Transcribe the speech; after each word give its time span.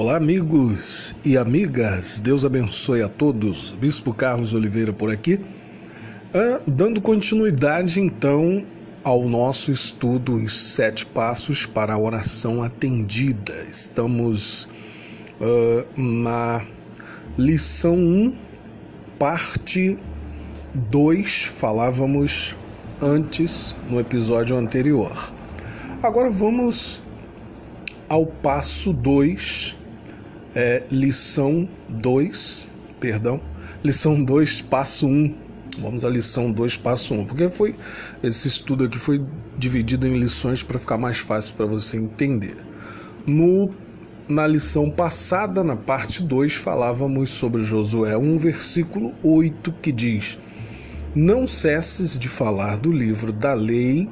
Olá, 0.00 0.16
amigos 0.16 1.12
e 1.24 1.36
amigas, 1.36 2.20
Deus 2.20 2.44
abençoe 2.44 3.02
a 3.02 3.08
todos. 3.08 3.72
Bispo 3.72 4.14
Carlos 4.14 4.54
Oliveira 4.54 4.92
por 4.92 5.10
aqui, 5.10 5.40
ah, 6.32 6.60
dando 6.64 7.00
continuidade 7.00 7.98
então 7.98 8.64
ao 9.02 9.28
nosso 9.28 9.72
estudo 9.72 10.36
Os 10.36 10.56
Sete 10.56 11.04
Passos 11.04 11.66
para 11.66 11.94
a 11.94 11.98
Oração 11.98 12.62
Atendida. 12.62 13.66
Estamos 13.68 14.68
ah, 15.40 15.84
na 15.96 16.64
lição 17.36 17.96
1, 17.96 18.36
parte 19.18 19.98
2, 20.74 21.42
falávamos 21.42 22.54
antes 23.02 23.74
no 23.90 23.98
episódio 23.98 24.56
anterior. 24.56 25.32
Agora 26.00 26.30
vamos 26.30 27.02
ao 28.08 28.24
passo 28.24 28.92
2 28.92 29.77
é, 30.54 30.82
lição 30.90 31.68
2, 31.88 32.68
perdão, 33.00 33.40
lição 33.82 34.22
2, 34.22 34.62
passo 34.62 35.06
1. 35.06 35.10
Um. 35.10 35.34
Vamos 35.80 36.04
à 36.04 36.08
lição 36.08 36.50
2, 36.50 36.76
passo 36.76 37.14
1, 37.14 37.20
um, 37.20 37.24
porque 37.24 37.48
foi 37.48 37.76
esse 38.22 38.48
estudo 38.48 38.84
aqui 38.84 38.98
foi 38.98 39.24
dividido 39.56 40.06
em 40.08 40.18
lições 40.18 40.62
para 40.62 40.78
ficar 40.78 40.98
mais 40.98 41.18
fácil 41.18 41.54
para 41.54 41.66
você 41.66 41.96
entender. 41.96 42.56
No 43.26 43.72
na 44.28 44.46
lição 44.46 44.90
passada, 44.90 45.64
na 45.64 45.74
parte 45.74 46.22
2, 46.22 46.54
falávamos 46.54 47.30
sobre 47.30 47.62
Josué 47.62 48.16
1, 48.16 48.36
versículo 48.36 49.14
8, 49.22 49.72
que 49.80 49.90
diz: 49.90 50.38
Não 51.14 51.46
cesses 51.46 52.18
de 52.18 52.28
falar 52.28 52.78
do 52.78 52.92
livro 52.92 53.32
da 53.32 53.54
lei, 53.54 54.06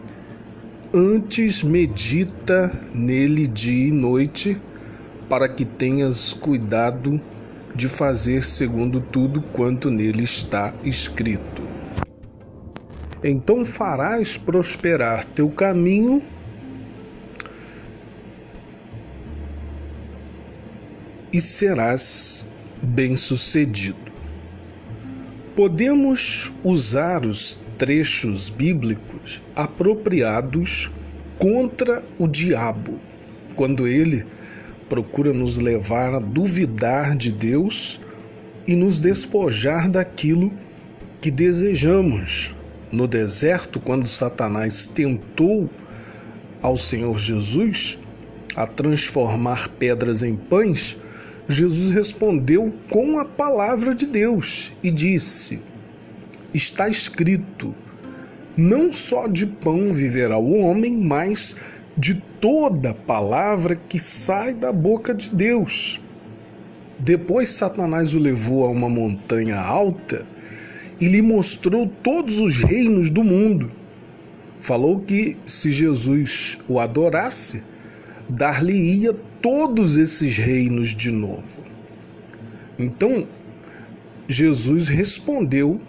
antes 0.95 1.63
medita 1.63 2.73
nele 2.95 3.47
dia 3.47 3.89
e 3.89 3.93
noite, 3.93 4.61
para 5.29 5.49
que 5.49 5.65
tenhas 5.65 6.33
cuidado 6.33 7.21
de 7.75 7.89
fazer 7.89 8.43
segundo 8.43 9.01
tudo 9.01 9.43
quanto 9.43 9.91
nele 9.91 10.23
está 10.25 10.73
escrito. 10.83 11.63
Então 13.23 13.65
farás 13.65 14.39
prosperar 14.39 15.27
teu 15.27 15.51
caminho 15.51 16.23
e 21.33 21.41
serás 21.41 22.49
bem-sucedido. 22.83 24.07
Podemos 25.55 26.53
usar 26.63 27.27
os 27.27 27.59
trechos 27.77 28.49
bíblicos 28.49 29.43
apropriados 29.55 30.91
contra 31.39 32.05
o 32.19 32.27
diabo, 32.27 32.99
quando 33.55 33.87
ele 33.87 34.25
procura 34.89 35.33
nos 35.33 35.59
levar 35.59 36.15
a 36.15 36.19
duvidar 36.19 37.17
de 37.17 37.33
Deus 37.33 38.01
e 38.67 38.75
nos 38.75 39.01
despojar 39.01 39.89
daquilo 39.89 40.53
que 41.21 41.31
desejamos. 41.31 42.55
No 42.91 43.07
deserto, 43.07 43.81
quando 43.81 44.07
Satanás 44.07 44.87
tentou 44.87 45.69
ao 46.63 46.77
Senhor 46.77 47.19
Jesus 47.19 47.99
a 48.55 48.67
transformar 48.67 49.69
pedras 49.71 50.23
em 50.23 50.37
pães, 50.37 50.97
Jesus 51.49 51.95
respondeu 51.95 52.75
com 52.91 53.19
a 53.19 53.25
palavra 53.25 53.95
de 53.95 54.09
Deus 54.11 54.73
e 54.83 54.91
disse: 54.91 55.61
Está 56.53 56.89
escrito: 56.89 57.75
Não 58.57 58.93
só 58.93 59.29
de 59.29 59.47
pão 59.47 59.93
viverá 59.93 60.39
o 60.39 60.59
homem, 60.59 60.97
mas 60.97 61.55
de 61.97 62.15
toda 62.15 62.93
palavra 62.93 63.75
que 63.75 63.99
sai 63.99 64.53
da 64.53 64.71
boca 64.71 65.15
de 65.15 65.35
Deus. 65.35 66.01
Depois 66.99 67.51
Satanás 67.51 68.15
o 68.15 68.19
levou 68.19 68.65
a 68.65 68.71
uma 68.71 68.89
montanha 68.89 69.59
alta 69.59 70.27
e 71.01 71.09
lhe 71.09 71.23
mostrou 71.23 71.89
todos 72.03 72.39
os 72.39 72.59
reinos 72.59 73.11
do 73.11 73.25
mundo. 73.25 73.71
Falou 74.61 75.01
que 75.01 75.37
se 75.47 75.71
Jesus 75.71 76.59
o 76.69 76.79
adorasse, 76.81 77.63
dar-lhe-ia 78.29 79.15
todos 79.41 79.97
esses 79.97 80.37
reinos 80.37 80.95
de 80.95 81.11
novo. 81.11 81.61
Então, 82.79 83.27
Jesus 84.29 84.89
respondeu 84.89 85.81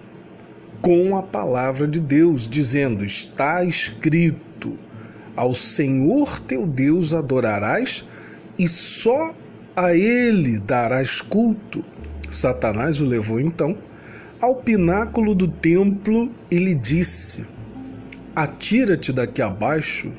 com 0.82 1.18
a 1.18 1.24
palavra 1.24 1.88
de 1.88 2.00
Deus, 2.00 2.48
dizendo: 2.48 3.04
Está 3.04 3.64
escrito 3.64 4.47
ao 5.38 5.54
Senhor 5.54 6.40
teu 6.40 6.66
Deus 6.66 7.14
adorarás 7.14 8.04
e 8.58 8.68
só 8.68 9.34
a 9.76 9.96
ele 9.96 10.60
darás 10.60 11.22
culto. 11.22 11.86
Satanás 12.32 13.00
o 13.00 13.06
levou 13.06 13.40
então 13.40 13.78
ao 14.42 14.56
pináculo 14.56 15.36
do 15.36 15.48
templo 15.48 16.32
e 16.50 16.58
lhe 16.58 16.74
disse: 16.74 17.46
Atira-te 18.36 19.14
daqui 19.14 19.42
abaixo. 19.42 20.12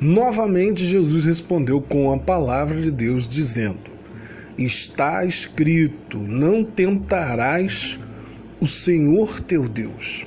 Novamente 0.00 0.84
Jesus 0.84 1.24
respondeu 1.24 1.80
com 1.80 2.12
a 2.12 2.18
palavra 2.18 2.80
de 2.80 2.90
Deus, 2.90 3.26
dizendo: 3.26 3.90
Está 4.56 5.24
escrito: 5.24 6.18
Não 6.18 6.64
tentarás 6.64 7.98
o 8.60 8.66
Senhor 8.66 9.40
teu 9.40 9.68
Deus. 9.68 10.26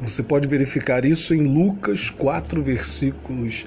Você 0.00 0.22
pode 0.22 0.48
verificar 0.48 1.04
isso 1.04 1.34
em 1.34 1.42
Lucas 1.42 2.08
4, 2.08 2.62
versículos 2.62 3.66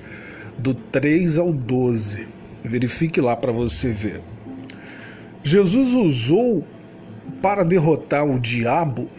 do 0.57 0.73
3 0.73 1.37
ao 1.37 1.53
12. 1.53 2.27
Verifique 2.63 3.21
lá 3.21 3.35
para 3.35 3.51
você 3.51 3.91
ver. 3.91 4.21
Jesus 5.43 5.93
usou 5.93 6.65
para 7.41 7.63
derrotar 7.63 8.25
o 8.25 8.39
diabo 8.39 9.09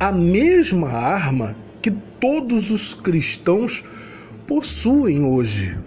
a 0.00 0.10
mesma 0.10 0.90
arma 0.90 1.54
que 1.80 1.90
todos 1.90 2.70
os 2.70 2.94
cristãos 2.94 3.84
possuem 4.46 5.24
hoje. 5.24 5.78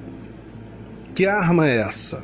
Que 1.13 1.25
arma 1.25 1.67
é 1.67 1.77
essa? 1.77 2.23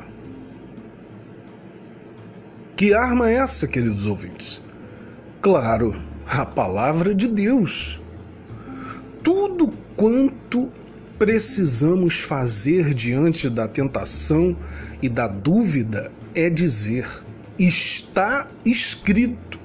Que 2.74 2.94
arma 2.94 3.28
é 3.28 3.34
essa, 3.34 3.66
queridos 3.66 4.06
ouvintes? 4.06 4.62
Claro, 5.42 6.07
a 6.28 6.44
palavra 6.44 7.14
de 7.14 7.26
Deus. 7.26 7.98
Tudo 9.22 9.72
quanto 9.96 10.70
precisamos 11.18 12.20
fazer 12.20 12.92
diante 12.92 13.48
da 13.48 13.66
tentação 13.66 14.56
e 15.00 15.08
da 15.08 15.26
dúvida 15.26 16.12
é 16.34 16.50
dizer: 16.50 17.06
está 17.58 18.46
escrito. 18.64 19.58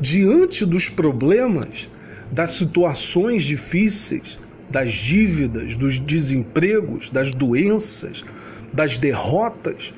Diante 0.00 0.66
dos 0.66 0.88
problemas, 0.88 1.88
das 2.32 2.50
situações 2.50 3.44
difíceis, 3.44 4.36
das 4.68 4.92
dívidas, 4.92 5.76
dos 5.76 6.00
desempregos, 6.00 7.08
das 7.08 7.32
doenças, 7.32 8.24
das 8.72 8.98
derrotas, 8.98 9.94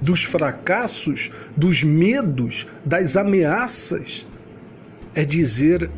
dos 0.00 0.24
fracassos, 0.24 1.30
dos 1.54 1.82
medos, 1.82 2.66
das 2.86 3.18
ameaças, 3.18 4.26
é 5.14 5.24
dizer 5.24 5.90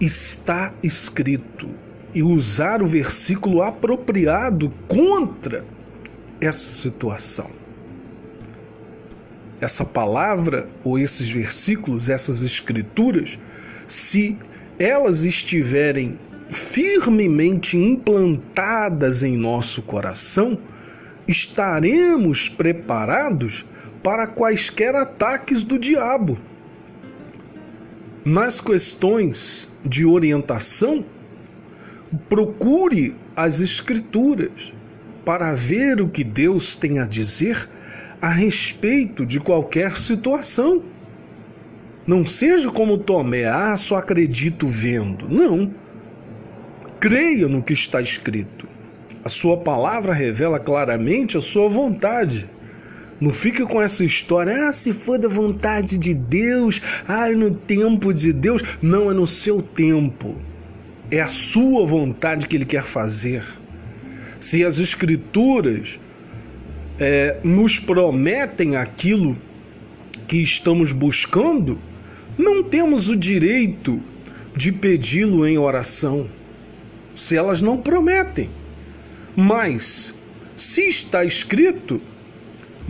está 0.00 0.72
escrito 0.82 1.68
e 2.14 2.22
usar 2.22 2.82
o 2.82 2.86
versículo 2.86 3.62
apropriado 3.62 4.72
contra 4.88 5.64
essa 6.40 6.72
situação. 6.72 7.50
Essa 9.60 9.84
palavra 9.84 10.68
ou 10.82 10.98
esses 10.98 11.28
versículos, 11.28 12.08
essas 12.08 12.42
escrituras, 12.42 13.38
se 13.86 14.38
elas 14.78 15.24
estiverem 15.24 16.18
firmemente 16.50 17.76
implantadas 17.76 19.22
em 19.22 19.36
nosso 19.36 19.82
coração, 19.82 20.58
estaremos 21.28 22.48
preparados 22.48 23.64
para 24.02 24.26
quaisquer 24.26 24.94
ataques 24.94 25.62
do 25.62 25.78
diabo 25.78 26.38
nas 28.24 28.60
questões 28.60 29.68
de 29.84 30.04
orientação, 30.04 31.04
procure 32.28 33.14
as 33.34 33.60
Escrituras 33.60 34.72
para 35.24 35.54
ver 35.54 36.00
o 36.00 36.08
que 36.08 36.24
Deus 36.24 36.76
tem 36.76 36.98
a 36.98 37.06
dizer 37.06 37.68
a 38.20 38.28
respeito 38.28 39.24
de 39.24 39.40
qualquer 39.40 39.96
situação. 39.96 40.82
Não 42.06 42.26
seja 42.26 42.70
como 42.70 42.98
Tomé, 42.98 43.44
ah, 43.44 43.76
só 43.76 43.96
acredito 43.96 44.66
vendo. 44.66 45.28
Não. 45.28 45.72
Creia 46.98 47.48
no 47.48 47.62
que 47.62 47.72
está 47.72 48.00
escrito. 48.00 48.68
A 49.24 49.28
sua 49.28 49.56
palavra 49.56 50.12
revela 50.12 50.58
claramente 50.58 51.36
a 51.36 51.40
sua 51.40 51.68
vontade. 51.68 52.48
Não 53.20 53.32
fica 53.32 53.66
com 53.66 53.82
essa 53.82 54.02
história, 54.02 54.68
ah, 54.68 54.72
se 54.72 54.94
for 54.94 55.18
da 55.18 55.28
vontade 55.28 55.98
de 55.98 56.14
Deus, 56.14 56.80
ah, 57.06 57.28
no 57.30 57.54
tempo 57.54 58.14
de 58.14 58.32
Deus. 58.32 58.62
Não, 58.80 59.10
é 59.10 59.14
no 59.14 59.26
seu 59.26 59.60
tempo. 59.60 60.36
É 61.10 61.20
a 61.20 61.28
sua 61.28 61.84
vontade 61.86 62.46
que 62.46 62.56
ele 62.56 62.64
quer 62.64 62.82
fazer. 62.82 63.44
Se 64.40 64.64
as 64.64 64.78
Escrituras 64.78 66.00
é, 66.98 67.38
nos 67.44 67.78
prometem 67.78 68.76
aquilo 68.76 69.36
que 70.26 70.38
estamos 70.38 70.92
buscando, 70.92 71.78
não 72.38 72.62
temos 72.62 73.10
o 73.10 73.16
direito 73.16 74.00
de 74.56 74.72
pedi-lo 74.72 75.46
em 75.46 75.58
oração, 75.58 76.26
se 77.14 77.36
elas 77.36 77.60
não 77.60 77.76
prometem. 77.76 78.48
Mas, 79.36 80.14
se 80.56 80.88
está 80.88 81.24
escrito, 81.24 82.00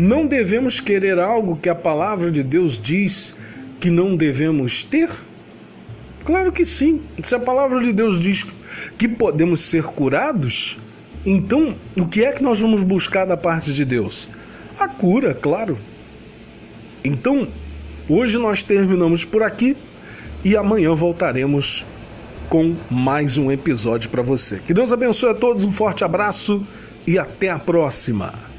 não 0.00 0.26
devemos 0.26 0.80
querer 0.80 1.18
algo 1.18 1.56
que 1.56 1.68
a 1.68 1.74
palavra 1.74 2.30
de 2.30 2.42
Deus 2.42 2.80
diz 2.80 3.34
que 3.78 3.90
não 3.90 4.16
devemos 4.16 4.82
ter? 4.82 5.10
Claro 6.24 6.50
que 6.50 6.64
sim. 6.64 7.02
Se 7.22 7.34
a 7.34 7.38
palavra 7.38 7.82
de 7.82 7.92
Deus 7.92 8.18
diz 8.18 8.46
que 8.96 9.06
podemos 9.06 9.60
ser 9.60 9.84
curados, 9.84 10.78
então 11.24 11.74
o 11.98 12.06
que 12.06 12.24
é 12.24 12.32
que 12.32 12.42
nós 12.42 12.58
vamos 12.58 12.82
buscar 12.82 13.26
da 13.26 13.36
parte 13.36 13.74
de 13.74 13.84
Deus? 13.84 14.26
A 14.78 14.88
cura, 14.88 15.34
claro. 15.34 15.78
Então, 17.04 17.46
hoje 18.08 18.38
nós 18.38 18.62
terminamos 18.62 19.26
por 19.26 19.42
aqui 19.42 19.76
e 20.42 20.56
amanhã 20.56 20.94
voltaremos 20.94 21.84
com 22.48 22.74
mais 22.90 23.36
um 23.36 23.52
episódio 23.52 24.08
para 24.08 24.22
você. 24.22 24.60
Que 24.66 24.72
Deus 24.72 24.92
abençoe 24.92 25.30
a 25.30 25.34
todos, 25.34 25.62
um 25.64 25.72
forte 25.72 26.04
abraço 26.04 26.66
e 27.06 27.18
até 27.18 27.50
a 27.50 27.58
próxima. 27.58 28.49